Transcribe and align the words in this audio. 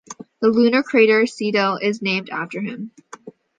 The 0.39 0.47
lunar 0.49 0.81
crater 0.81 1.27
Seidel 1.27 1.77
is 1.77 2.01
named 2.01 2.31
after 2.31 2.59
him. 2.59 2.89